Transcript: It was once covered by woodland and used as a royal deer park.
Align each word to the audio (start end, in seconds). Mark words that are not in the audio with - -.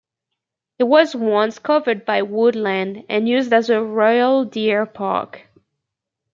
It 0.79 0.85
was 0.85 1.15
once 1.15 1.59
covered 1.59 2.05
by 2.05 2.23
woodland 2.23 3.05
and 3.07 3.29
used 3.29 3.53
as 3.53 3.69
a 3.69 3.83
royal 3.83 4.45
deer 4.45 4.87
park. 4.87 5.43